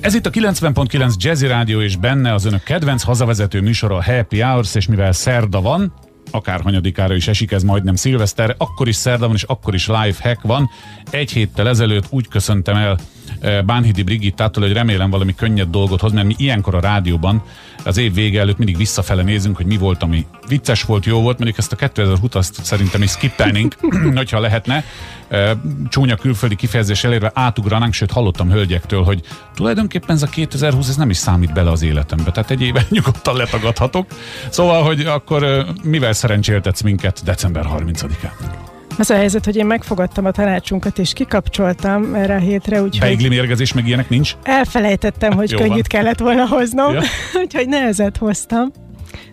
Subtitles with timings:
[0.00, 4.40] Ez itt a 90.9 Jazzy Rádió és benne az önök kedvenc hazavezető műsora a Happy
[4.40, 5.92] Hours, és mivel szerda van,
[6.30, 10.14] akár hanyadikára is esik ez majdnem szilveszter, akkor is szerda van, és akkor is live
[10.22, 10.70] hack van.
[11.10, 12.98] Egy héttel ezelőtt úgy köszöntem el
[13.40, 17.42] eh, Bánhidi Brigittától, hogy remélem valami könnyed dolgot hoz, mert mi ilyenkor a rádióban
[17.84, 21.36] az év vége előtt mindig visszafele nézünk, hogy mi volt, ami vicces volt, jó volt,
[21.36, 23.74] mondjuk ezt a 2020-at szerintem is skippelnénk,
[24.14, 24.84] hogyha lehetne.
[25.88, 29.20] Csúnya külföldi kifejezés elérve átugranánk, sőt hallottam hölgyektől, hogy
[29.54, 33.36] tulajdonképpen ez a 2020 ez nem is számít bele az életembe, tehát egy éven nyugodtan
[33.36, 34.06] letagadhatok.
[34.48, 38.30] Szóval, hogy akkor mivel szerencséltetsz minket december 30-án?
[38.98, 43.00] Az a helyzet, hogy én megfogadtam a tanácsunkat, és kikapcsoltam erre a hétre, úgyhogy...
[43.00, 44.36] Beigli mérgezés, meg ilyenek nincs?
[44.42, 47.02] Elfelejtettem, hogy könnyűt kellett volna hoznom, ja.
[47.42, 48.72] úgyhogy nehezet hoztam.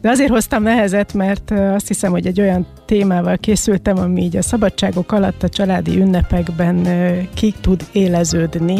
[0.00, 4.42] De azért hoztam nehezet, mert azt hiszem, hogy egy olyan témával készültem, ami így a
[4.42, 6.86] szabadságok alatt a családi ünnepekben
[7.34, 8.78] ki tud éleződni.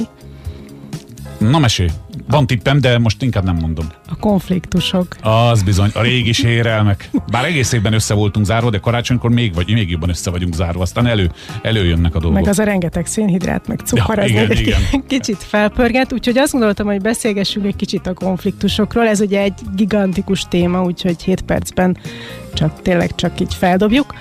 [1.38, 1.88] Na mesélj!
[2.28, 3.86] Van tippem, de most inkább nem mondom.
[4.08, 5.16] A konfliktusok.
[5.20, 7.10] Az bizony, a régi sérelmek.
[7.30, 10.82] Bár egész évben össze voltunk zárva, de karácsonykor még, vagy, még jobban össze vagyunk zárva,
[10.82, 11.30] aztán elő,
[11.62, 12.40] előjönnek a dolgok.
[12.40, 14.80] Meg az a rengeteg szénhidrát, meg cukor, ja, az igen, igen.
[15.06, 19.06] kicsit felpörget, úgyhogy azt gondoltam, hogy beszélgessünk egy kicsit a konfliktusokról.
[19.06, 21.96] Ez ugye egy gigantikus téma, úgyhogy 7 percben
[22.54, 24.14] csak tényleg csak így feldobjuk.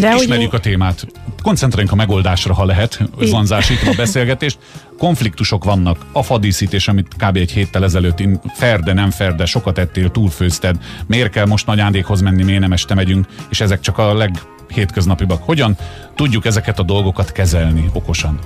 [0.00, 0.56] De Ismerjük ugye...
[0.56, 1.06] a témát.
[1.42, 4.58] Koncentráljunk a megoldásra, ha lehet, zanzásítom a beszélgetést.
[4.98, 6.06] Konfliktusok vannak.
[6.12, 7.36] A fadíszítés, amit kb.
[7.36, 8.22] egy héttel ezelőtt
[8.54, 10.76] ferde, nem ferde, sokat ettél, túlfőzted.
[11.06, 15.42] Miért kell most nagy ándékhoz menni, miért nem este megyünk, és ezek csak a leghétköznapibak.
[15.42, 15.76] Hogyan
[16.14, 18.38] tudjuk ezeket a dolgokat kezelni okosan?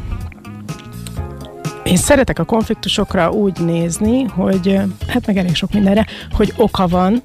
[1.84, 7.22] Én szeretek a konfliktusokra úgy nézni, hogy hát meg elég sok mindenre, hogy oka van,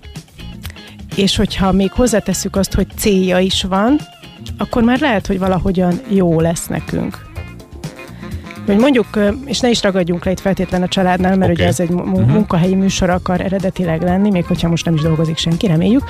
[1.16, 4.00] és hogyha még hozzátesszük azt, hogy célja is van,
[4.62, 7.30] akkor már lehet, hogy valahogyan jó lesz nekünk.
[8.66, 9.08] Hogy mondjuk,
[9.46, 11.54] és ne is ragadjunk le itt feltétlen a családnál, mert okay.
[11.54, 12.32] ugye ez egy mhm.
[12.32, 16.04] munkahelyi műsor akar eredetileg lenni, még hogyha most nem is dolgozik senki, reméljük.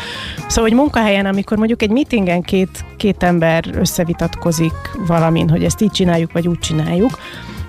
[0.47, 4.73] Szóval, hogy munkahelyen, amikor mondjuk egy meetingen két, két ember összevitatkozik
[5.07, 7.19] valamin, hogy ezt így csináljuk, vagy úgy csináljuk,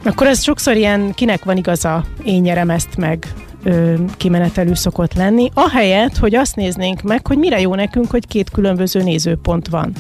[0.05, 3.27] akkor ez sokszor ilyen, kinek van igaza, én nyerem ezt meg,
[3.63, 8.51] ö, kimenetelű szokott lenni, ahelyett, hogy azt néznénk meg, hogy mire jó nekünk, hogy két
[8.51, 9.93] különböző nézőpont van.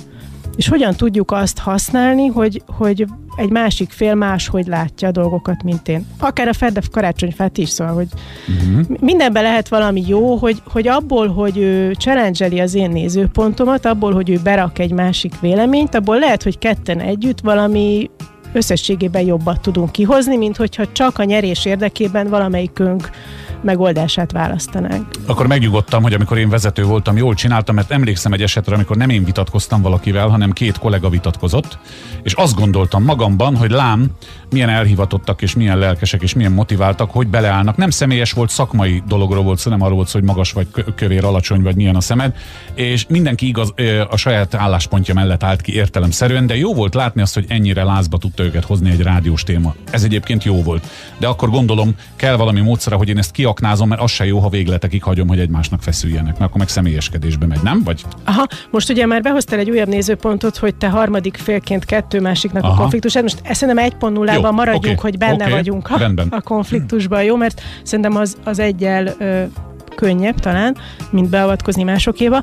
[0.56, 5.88] És hogyan tudjuk azt használni, hogy, hogy egy másik fél máshogy látja a dolgokat, mint
[5.88, 6.06] én.
[6.18, 8.08] Akár a Fed karácsonyfát is, szóval, hogy
[8.48, 8.98] uh-huh.
[9.00, 14.30] mindenben lehet valami jó, hogy, hogy abból, hogy ő challenge az én nézőpontomat, abból, hogy
[14.30, 18.10] ő berak egy másik véleményt, abból lehet, hogy ketten együtt valami
[18.52, 23.10] összességében jobbat tudunk kihozni, mint hogyha csak a nyerés érdekében valamelyikünk
[23.62, 25.06] megoldását választanánk.
[25.26, 29.10] Akkor megnyugodtam, hogy amikor én vezető voltam, jól csináltam, mert emlékszem egy esetre, amikor nem
[29.10, 31.78] én vitatkoztam valakivel, hanem két kollega vitatkozott,
[32.22, 34.10] és azt gondoltam magamban, hogy lám,
[34.50, 37.76] milyen elhivatottak, és milyen lelkesek, és milyen motiváltak, hogy beleállnak.
[37.76, 41.76] Nem személyes volt, szakmai dologról volt nem arról volt hogy magas vagy kövér, alacsony, vagy
[41.76, 42.36] milyen a szemed,
[42.74, 43.74] és mindenki igaz,
[44.10, 48.18] a saját álláspontja mellett állt ki értelemszerűen, de jó volt látni azt, hogy ennyire lázba
[48.18, 49.74] tudta őket hozni egy rádiós téma.
[49.90, 50.86] Ez egyébként jó volt.
[51.18, 54.38] De akkor gondolom, kell valami módszere, hogy én ezt ki kiaknázom, mert az se jó,
[54.38, 57.82] ha végletekig hagyom, hogy egymásnak feszüljenek, mert akkor meg személyeskedésbe megy, nem?
[57.84, 58.04] Vagy?
[58.24, 62.72] Aha, most ugye már behoztál egy újabb nézőpontot, hogy te harmadik félként kettő másiknak Aha.
[62.72, 63.14] a konfliktus.
[63.14, 67.22] Hát most szerintem egy pont nullában maradjunk, okay, hogy benne okay, vagyunk a, a konfliktusban,
[67.22, 67.36] jó?
[67.36, 69.42] Mert szerintem az, az egyel ö,
[70.02, 70.76] könnyebb talán,
[71.10, 72.42] mint beavatkozni másokéba.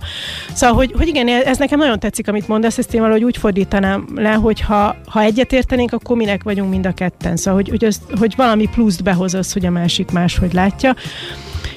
[0.54, 4.08] Szóval, hogy, hogy igen, ez nekem nagyon tetszik, amit mondasz, ezt én valahogy úgy fordítanám
[4.16, 7.36] le, hogy ha, ha egyetértenénk, akkor minek vagyunk mind a ketten.
[7.36, 10.96] Szóval, hogy, hogy, az, hogy valami pluszt behoz az, hogy a másik máshogy látja.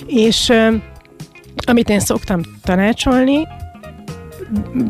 [0.07, 0.53] És
[1.67, 3.47] amit én szoktam tanácsolni,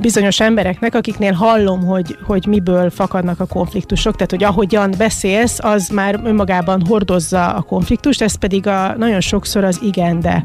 [0.01, 5.89] bizonyos embereknek, akiknél hallom, hogy, hogy miből fakadnak a konfliktusok, tehát hogy ahogyan beszélsz, az
[5.89, 10.43] már önmagában hordozza a konfliktust, ez pedig a, nagyon sokszor az igen, de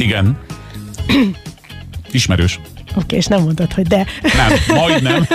[0.00, 0.38] igen.
[2.10, 2.60] Ismerős.
[2.90, 4.06] Oké, okay, és nem mondtad, hogy de.
[4.22, 5.26] Nem, majd nem.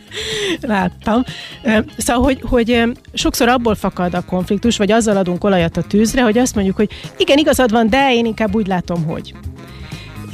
[0.74, 1.24] Láttam.
[1.96, 6.38] Szóval, hogy, hogy sokszor abból fakad a konfliktus, vagy azzal adunk olajat a tűzre, hogy
[6.38, 9.34] azt mondjuk, hogy igen, igazad van, de én inkább úgy látom, hogy.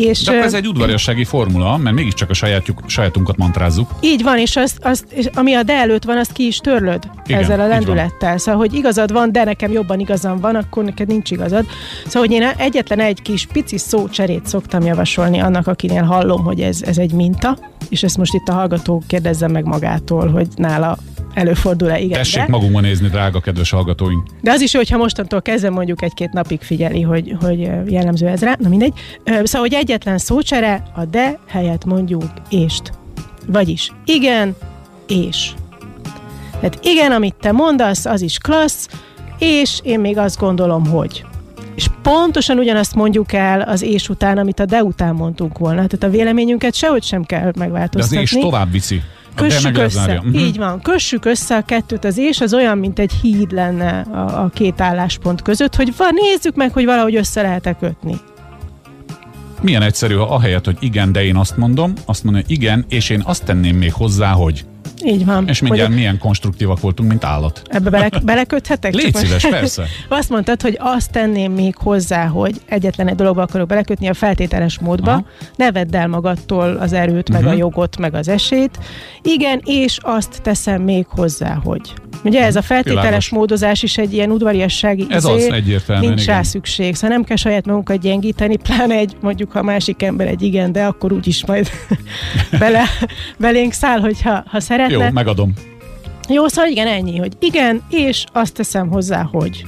[0.04, 3.90] És, De ez egy udvariassági formula, mert mégiscsak a sajátjuk, sajátunkat mantrázzuk.
[4.00, 7.02] Így van, és, azt, azt, és ami a de előtt van, azt ki is törlöd
[7.26, 8.38] Igen, ezzel a lendülettel.
[8.38, 11.66] Szóval, hogy igazad van, de nekem jobban igazam van, akkor neked nincs igazad.
[12.06, 16.82] Szóval, hogy én egyetlen egy kis pici szócserét szoktam javasolni annak, akinél hallom, hogy ez,
[16.82, 17.58] ez egy minta,
[17.88, 20.98] és ezt most itt a hallgató kérdezze meg magától, hogy nála
[21.34, 22.18] előfordul-e, igen.
[22.18, 22.48] Tessék de...
[22.50, 24.26] magunkban nézni, drága kedves hallgatóink.
[24.40, 28.56] De az is, hogyha mostantól kezdve mondjuk egy-két napig figyeli, hogy, hogy jellemző ez rá,
[28.58, 28.92] na mindegy.
[29.24, 32.92] Szóval, hogy egyetlen szócsere, a de helyett mondjuk ést.
[33.46, 34.56] Vagyis igen,
[35.06, 35.50] és.
[36.50, 38.88] Tehát igen, amit te mondasz, az is klassz,
[39.38, 41.24] és én még azt gondolom, hogy.
[41.74, 45.86] És pontosan ugyanazt mondjuk el az és után, amit a de után mondtunk volna.
[45.86, 48.16] Tehát a véleményünket sehogy sem kell De megváltoztatni.
[48.16, 49.02] az és tovább viszi.
[49.34, 50.20] Kössük össze.
[50.24, 50.34] Mhm.
[50.38, 50.80] Így van.
[50.80, 52.04] Kössük össze a kettőt.
[52.04, 56.10] Az és az olyan, mint egy híd lenne a, a két álláspont között, hogy van,
[56.14, 58.14] nézzük meg, hogy valahogy össze lehet-e kötni.
[59.60, 63.22] Milyen egyszerű, ha ahelyett, hogy igen, de én azt mondom, azt hogy igen, és én
[63.24, 64.64] azt tenném még hozzá, hogy.
[65.04, 65.48] Így van.
[65.48, 67.62] És Hogy mindjárt milyen konstruktívak voltunk, mint állat.
[67.66, 68.94] Ebbe bele, beleköthetek?
[68.94, 69.84] Légy szíves, persze.
[70.08, 74.78] Azt mondtad, hogy azt tenném még hozzá, hogy egyetlen egy dologba akarok belekötni a feltételes
[74.78, 75.10] módba.
[75.10, 75.24] Aha.
[75.56, 77.50] Ne vedd el magadtól az erőt, meg Mhm.
[77.50, 78.78] a jogot, meg az esélyt.
[79.22, 81.92] Igen, és azt teszem még hozzá, hogy.
[82.24, 83.28] Ugye ez a feltételes Világos.
[83.30, 86.44] módozás is egy ilyen udvariassági Ez izé, az egyértelműen, nincs rá igen.
[86.44, 86.94] szükség.
[86.94, 90.72] Szóval nem kell saját magunkat gyengíteni, pláne egy, mondjuk, ha a másik ember egy igen,
[90.72, 91.70] de akkor úgyis majd
[92.58, 92.82] bele,
[93.38, 94.60] belénk száll, hogyha ha
[94.98, 95.20] szeretne.
[95.20, 95.52] Jó, megadom.
[96.28, 99.64] Jó, szóval igen, ennyi, hogy igen, és azt teszem hozzá, hogy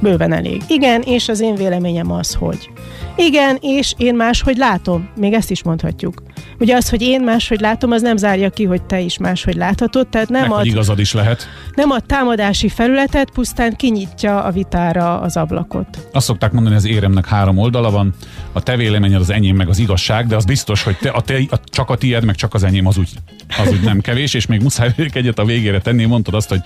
[0.00, 0.62] bőven elég.
[0.68, 2.70] Igen, és az én véleményem az, hogy
[3.16, 5.08] igen, és én máshogy látom.
[5.16, 6.14] Még ezt is mondhatjuk.
[6.60, 10.08] Ugye az, hogy én máshogy látom, az nem zárja ki, hogy te is máshogy láthatod,
[10.08, 11.48] tehát nem Meg, ad, igazad is lehet.
[11.74, 16.08] nem ad támadási felületet, pusztán kinyitja a vitára az ablakot.
[16.12, 18.14] Azt szokták mondani, hogy az éremnek három oldala van,
[18.52, 21.34] a te véleményed, az enyém, meg az igazság, de az biztos, hogy te, a te,
[21.50, 23.10] a, csak a tied, meg csak az enyém, az úgy,
[23.58, 26.04] az úgy nem kevés, és még muszáj egyet a végére tenni.
[26.04, 26.60] Mondtad azt, hogy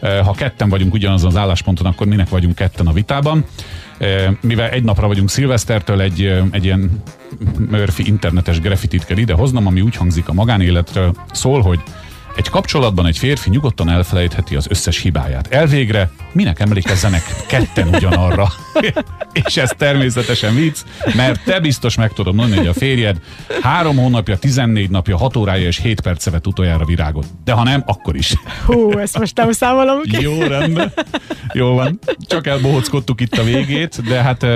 [0.00, 3.44] ha ketten vagyunk ugyanazon az állásponton, akkor minek vagyunk ketten a vitában.
[3.98, 7.02] E, mivel egy napra vagyunk szilvesztertől, egy, e, egy ilyen
[7.70, 11.80] Murphy internetes graffitit kell idehoznom, ami úgy hangzik a magánéletről, szól, hogy
[12.36, 15.46] egy kapcsolatban egy férfi nyugodtan elfelejtheti az összes hibáját.
[15.52, 18.48] Elvégre minek emlékezzenek ketten ugyanarra?
[19.46, 20.78] és ez természetesen vicc,
[21.14, 23.20] mert te biztos meg tudod mondani, hogy a férjed
[23.62, 27.26] három hónapja, 14 napja, 6 órája és 7 perce vett utoljára virágot.
[27.44, 28.34] De ha nem, akkor is.
[28.66, 30.20] Hú, ezt most nem számolom ki.
[30.20, 30.92] Jó, rendben.
[31.52, 31.98] Jó van.
[32.26, 34.46] Csak elbohockodtuk itt a végét, de hát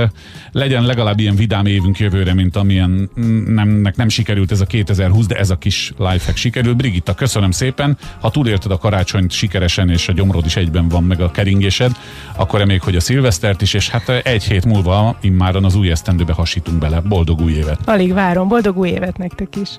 [0.53, 3.11] legyen legalább ilyen vidám évünk jövőre, mint amilyen
[3.47, 6.77] nemnek nem sikerült ez a 2020, de ez a kis lifehack sikerült.
[6.77, 7.99] Brigitta, köszönöm szépen.
[8.21, 11.93] Ha túlélted a karácsonyt sikeresen, és a gyomrod is egyben van, meg a keringésed,
[12.37, 16.33] akkor reméljük, hogy a szilvesztert is, és hát egy hét múlva immáron az új esztendőbe
[16.33, 17.01] hasítunk bele.
[17.01, 17.79] Boldog új évet!
[17.85, 18.49] Alig várom.
[18.49, 19.71] Boldog új évet nektek is.